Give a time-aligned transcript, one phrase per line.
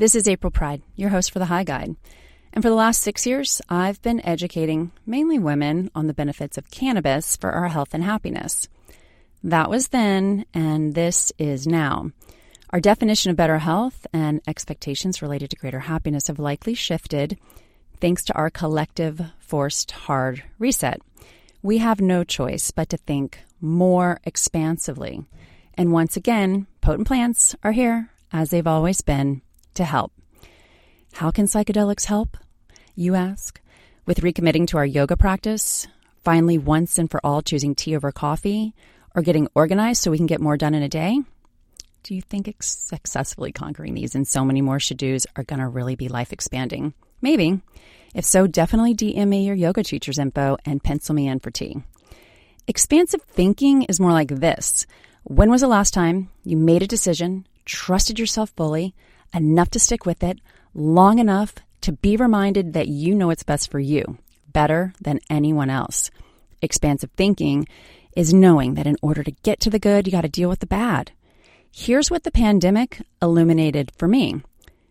[0.00, 1.94] this is April Pride, your host for The High Guide.
[2.54, 6.70] And for the last six years, I've been educating mainly women on the benefits of
[6.70, 8.66] cannabis for our health and happiness.
[9.44, 12.12] That was then, and this is now.
[12.70, 17.38] Our definition of better health and expectations related to greater happiness have likely shifted
[18.00, 21.02] thanks to our collective forced hard reset.
[21.62, 25.26] We have no choice but to think more expansively.
[25.74, 29.42] And once again, potent plants are here, as they've always been,
[29.74, 30.12] to help.
[31.12, 32.36] How can psychedelics help?
[32.94, 33.60] You ask.
[34.06, 35.86] With recommitting to our yoga practice,
[36.24, 38.74] finally once and for all choosing tea over coffee,
[39.14, 41.20] or getting organized so we can get more done in a day?
[42.02, 45.68] Do you think successfully conquering these and so many more should do's are going to
[45.68, 46.94] really be life expanding?
[47.20, 47.60] Maybe.
[48.14, 51.76] If so, definitely DM me your yoga teacher's info and pencil me in for tea.
[52.66, 54.86] Expansive thinking is more like this.
[55.24, 58.94] When was the last time you made a decision, trusted yourself fully,
[59.34, 60.40] enough to stick with it,
[60.74, 65.70] long enough to be reminded that you know what's best for you, better than anyone
[65.70, 66.10] else.
[66.62, 67.66] Expansive thinking
[68.16, 70.60] is knowing that in order to get to the good, you got to deal with
[70.60, 71.12] the bad.
[71.72, 74.42] Here's what the pandemic illuminated for me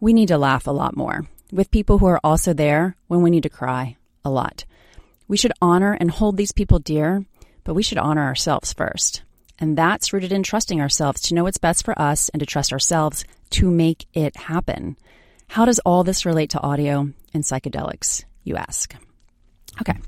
[0.00, 3.30] we need to laugh a lot more with people who are also there when we
[3.30, 4.64] need to cry a lot.
[5.28, 7.24] We should honor and hold these people dear,
[7.64, 9.22] but we should honor ourselves first.
[9.60, 12.72] And that's rooted in trusting ourselves to know what's best for us and to trust
[12.72, 14.96] ourselves to make it happen.
[15.48, 18.94] How does all this relate to audio and psychedelics, you ask?
[19.80, 19.98] Okay.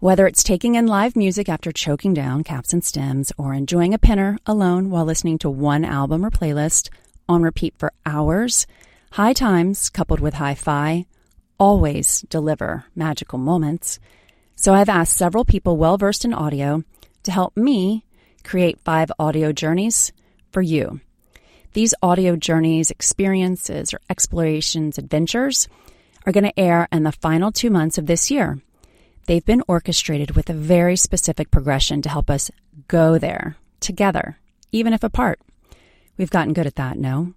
[0.00, 3.98] Whether it's taking in live music after choking down caps and stems or enjoying a
[3.98, 6.88] pinner alone while listening to one album or playlist
[7.28, 8.66] on repeat for hours,
[9.12, 11.06] high times coupled with hi fi
[11.58, 14.00] always deliver magical moments.
[14.56, 16.82] So I've asked several people well versed in audio
[17.24, 18.06] to help me
[18.44, 20.12] create five audio journeys
[20.52, 21.00] for you.
[21.72, 25.68] These audio journeys, experiences, or explorations, adventures
[26.26, 28.58] are going to air in the final two months of this year.
[29.26, 32.50] They've been orchestrated with a very specific progression to help us
[32.88, 34.38] go there together,
[34.72, 35.40] even if apart.
[36.16, 37.34] We've gotten good at that, no?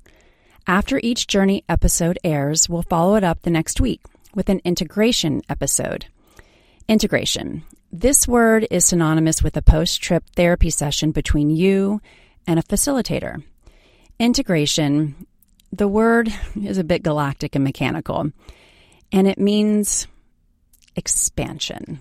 [0.66, 4.02] After each journey episode airs, we'll follow it up the next week
[4.34, 6.06] with an integration episode.
[6.88, 7.64] Integration.
[7.96, 12.02] This word is synonymous with a post trip therapy session between you
[12.48, 13.44] and a facilitator.
[14.18, 15.28] Integration,
[15.72, 18.32] the word is a bit galactic and mechanical,
[19.12, 20.08] and it means
[20.96, 22.00] expansion.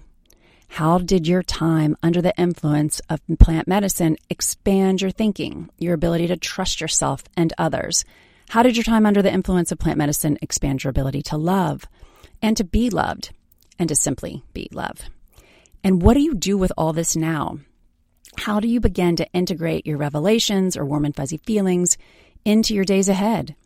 [0.69, 6.27] How did your time under the influence of plant medicine expand your thinking, your ability
[6.29, 8.07] to trust yourself and others?
[8.49, 11.85] How did your time under the influence of plant medicine expand your ability to love
[12.41, 13.35] and to be loved
[13.79, 15.11] and to simply be love?
[15.85, 17.59] And what do you do with all this now?
[18.39, 21.99] How do you begin to integrate your revelations or warm and fuzzy feelings
[22.45, 23.57] into your days ahead?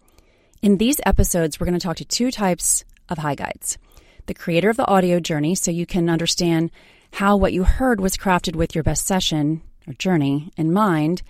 [0.62, 3.78] In these episodes, we're going to talk to two types of high guides
[4.24, 6.68] the creator of the audio journey, so you can understand
[7.12, 11.22] how what you heard was crafted with your best session or journey in mind,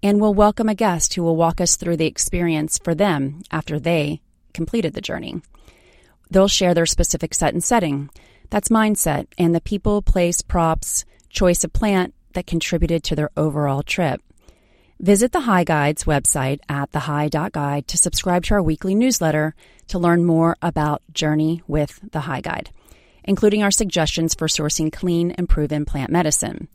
[0.00, 3.80] and we'll welcome a guest who will walk us through the experience for them after
[3.80, 4.20] they
[4.54, 5.42] completed the journey.
[6.30, 8.10] They'll share their specific set and setting,
[8.50, 13.82] that's mindset and the people, place, props, choice of plant that contributed to their overall
[13.82, 14.20] trip.
[15.00, 19.54] Visit the High Guide's website at thehigh.guide to subscribe to our weekly newsletter
[19.88, 22.70] to learn more about Journey with the High Guide,
[23.24, 26.68] including our suggestions for sourcing clean and proven plant medicine.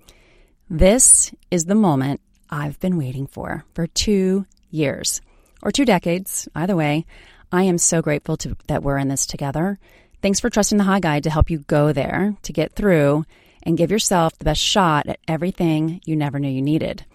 [0.69, 5.21] This is the moment I've been waiting for for two years
[5.63, 6.47] or two decades.
[6.53, 7.05] Either way,
[7.51, 9.79] I am so grateful to, that we're in this together.
[10.21, 13.25] Thanks for trusting the High Guide to help you go there, to get through,
[13.63, 17.05] and give yourself the best shot at everything you never knew you needed.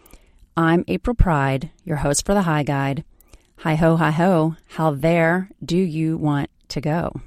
[0.57, 3.05] I'm April Pride, your host for the High Guide.
[3.59, 7.21] Hi ho, hi ho, how there do you want to go?